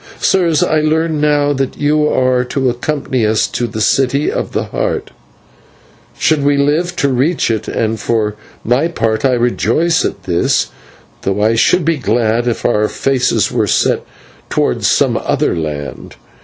[0.19, 4.63] Sirs, I learn now that you are to accompany us to the City of the
[4.63, 5.11] Heart,
[6.17, 8.33] should we live to reach it, and for
[8.63, 10.71] my own part I rejoice at this,
[11.21, 14.03] though I should be glad if our faces were set
[14.49, 16.15] towards some other land.